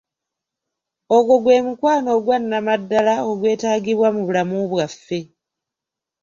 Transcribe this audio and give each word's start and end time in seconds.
Ogwo 1.15 1.35
gwe 1.43 1.57
mukwano 1.65 2.09
ogwa 2.17 2.35
Nnamaddala 2.41 3.13
ogwetaagibwa 3.29 4.07
mu 4.15 4.21
bulamu 4.27 4.57
bwaffe. 4.71 5.19